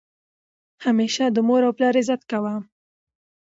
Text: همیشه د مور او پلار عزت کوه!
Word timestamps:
همیشه 0.85 1.23
د 1.29 1.37
مور 1.47 1.61
او 1.67 1.71
پلار 1.77 1.95
عزت 2.01 2.21
کوه! 2.31 2.53